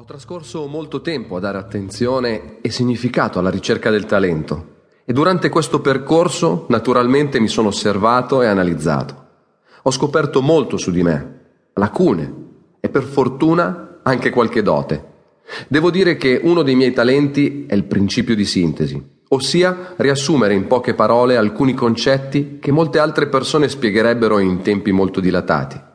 [0.00, 5.50] Ho trascorso molto tempo a dare attenzione e significato alla ricerca del talento e durante
[5.50, 9.26] questo percorso naturalmente mi sono osservato e analizzato.
[9.82, 11.40] Ho scoperto molto su di me,
[11.74, 12.34] lacune
[12.80, 15.04] e per fortuna anche qualche dote.
[15.68, 20.66] Devo dire che uno dei miei talenti è il principio di sintesi, ossia riassumere in
[20.66, 25.88] poche parole alcuni concetti che molte altre persone spiegherebbero in tempi molto dilatati.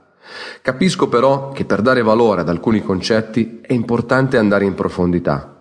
[0.62, 5.56] Capisco però che per dare valore ad alcuni concetti è importante andare in profondità.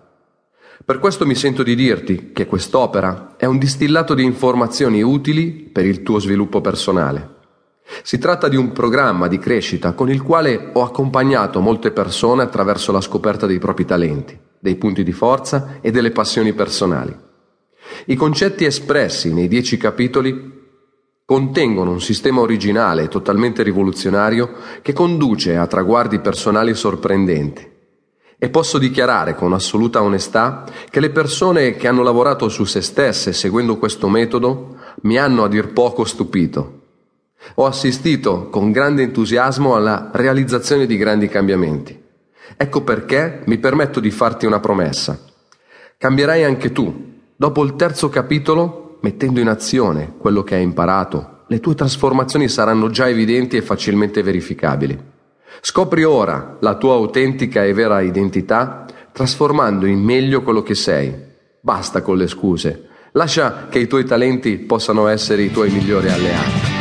[0.83, 5.85] Per questo mi sento di dirti che quest'opera è un distillato di informazioni utili per
[5.85, 7.33] il tuo sviluppo personale.
[8.03, 12.91] Si tratta di un programma di crescita con il quale ho accompagnato molte persone attraverso
[12.91, 17.15] la scoperta dei propri talenti, dei punti di forza e delle passioni personali.
[18.05, 20.54] I concetti espressi nei dieci capitoli
[21.25, 24.51] contengono un sistema originale e totalmente rivoluzionario
[24.83, 27.73] che conduce a traguardi personali sorprendenti.
[28.37, 33.33] E posso dichiarare con assoluta onestà che le persone che hanno lavorato su se stesse
[33.33, 36.81] seguendo questo metodo mi hanno a dir poco stupito.
[37.55, 42.03] Ho assistito con grande entusiasmo alla realizzazione di grandi cambiamenti.
[42.55, 45.19] Ecco perché mi permetto di farti una promessa.
[45.97, 47.13] Cambierai anche tu.
[47.35, 52.89] Dopo il terzo capitolo mettendo in azione quello che hai imparato, le tue trasformazioni saranno
[52.89, 54.99] già evidenti e facilmente verificabili.
[55.61, 61.13] Scopri ora la tua autentica e vera identità, trasformando in meglio quello che sei.
[61.61, 62.87] Basta con le scuse.
[63.11, 66.73] Lascia che i tuoi talenti possano essere i tuoi migliori alleati.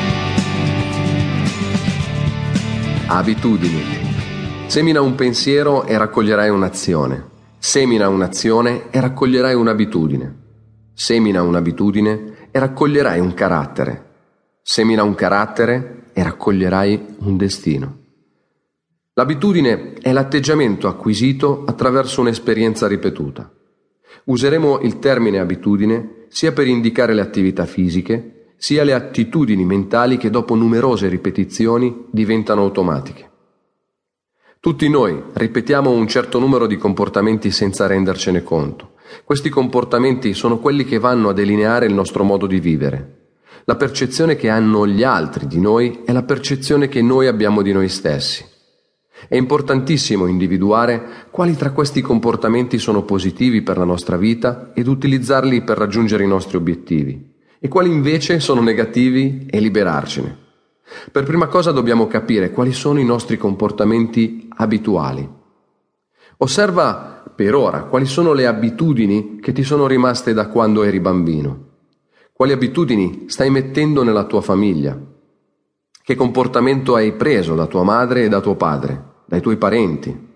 [3.06, 3.82] Abitudini.
[4.66, 7.32] Semina un pensiero e raccoglierai un'azione.
[7.58, 10.43] Semina un'azione e raccoglierai un'abitudine.
[10.94, 14.12] Semina un'abitudine e raccoglierai un carattere.
[14.62, 17.98] Semina un carattere e raccoglierai un destino.
[19.14, 23.52] L'abitudine è l'atteggiamento acquisito attraverso un'esperienza ripetuta.
[24.24, 30.30] Useremo il termine abitudine sia per indicare le attività fisiche, sia le attitudini mentali che
[30.30, 33.30] dopo numerose ripetizioni diventano automatiche.
[34.60, 38.93] Tutti noi ripetiamo un certo numero di comportamenti senza rendercene conto.
[39.22, 43.22] Questi comportamenti sono quelli che vanno a delineare il nostro modo di vivere.
[43.66, 47.72] La percezione che hanno gli altri di noi è la percezione che noi abbiamo di
[47.72, 48.44] noi stessi.
[49.26, 55.62] È importantissimo individuare quali tra questi comportamenti sono positivi per la nostra vita ed utilizzarli
[55.62, 60.38] per raggiungere i nostri obiettivi e quali invece sono negativi e liberarcene.
[61.10, 65.26] Per prima cosa dobbiamo capire quali sono i nostri comportamenti abituali.
[66.36, 71.72] Osserva per ora, quali sono le abitudini che ti sono rimaste da quando eri bambino?
[72.32, 74.98] Quali abitudini stai mettendo nella tua famiglia?
[76.02, 80.32] Che comportamento hai preso da tua madre e da tuo padre, dai tuoi parenti?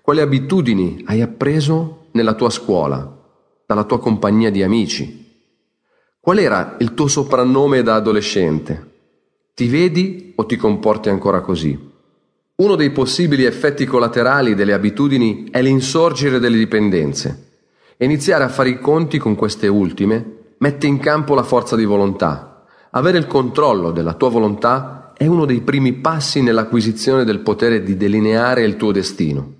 [0.00, 3.20] Quali abitudini hai appreso nella tua scuola,
[3.66, 5.20] dalla tua compagnia di amici?
[6.18, 8.90] Qual era il tuo soprannome da adolescente?
[9.54, 11.91] Ti vedi o ti comporti ancora così?
[12.62, 17.48] Uno dei possibili effetti collaterali delle abitudini è l'insorgere delle dipendenze.
[17.96, 22.62] Iniziare a fare i conti con queste ultime mette in campo la forza di volontà.
[22.92, 27.96] Avere il controllo della tua volontà è uno dei primi passi nell'acquisizione del potere di
[27.96, 29.54] delineare il tuo destino.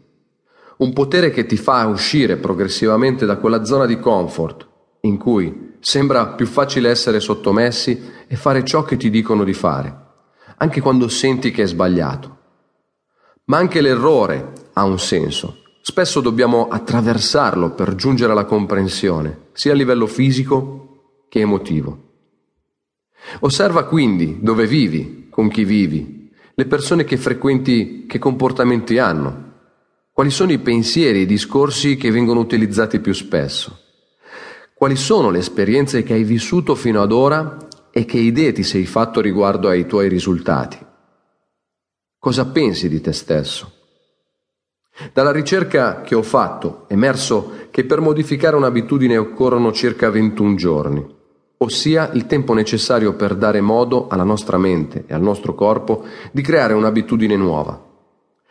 [0.76, 4.68] Un potere che ti fa uscire progressivamente da quella zona di comfort
[5.00, 9.92] in cui sembra più facile essere sottomessi e fare ciò che ti dicono di fare,
[10.58, 12.36] anche quando senti che è sbagliato.
[13.52, 15.58] Ma anche l'errore ha un senso.
[15.82, 21.98] Spesso dobbiamo attraversarlo per giungere alla comprensione, sia a livello fisico che emotivo.
[23.40, 29.50] Osserva quindi dove vivi, con chi vivi, le persone che frequenti che comportamenti hanno,
[30.12, 33.80] quali sono i pensieri e i discorsi che vengono utilizzati più spesso,
[34.72, 37.58] quali sono le esperienze che hai vissuto fino ad ora
[37.90, 40.90] e che idee ti sei fatto riguardo ai tuoi risultati.
[42.24, 43.72] Cosa pensi di te stesso?
[45.12, 51.04] Dalla ricerca che ho fatto è emerso che per modificare un'abitudine occorrono circa 21 giorni,
[51.56, 56.42] ossia il tempo necessario per dare modo alla nostra mente e al nostro corpo di
[56.42, 57.88] creare un'abitudine nuova.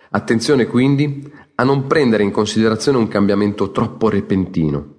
[0.10, 4.96] Attenzione quindi a non prendere in considerazione un cambiamento troppo repentino,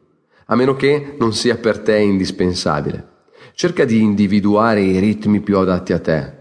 [0.46, 3.06] a meno che non sia per te indispensabile.
[3.52, 6.40] Cerca di individuare i ritmi più adatti a te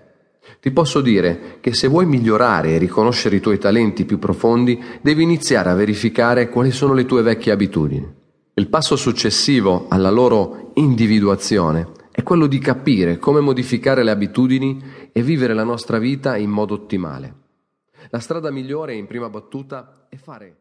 [0.60, 5.24] ti posso dire che se vuoi migliorare e riconoscere i tuoi talenti più profondi, devi
[5.24, 8.20] iniziare a verificare quali sono le tue vecchie abitudini.
[8.54, 15.22] Il passo successivo alla loro individuazione è quello di capire come modificare le abitudini e
[15.24, 17.36] vivere la nostra vita in modo ottimale.
[18.10, 20.58] La strada migliore in prima battuta è fare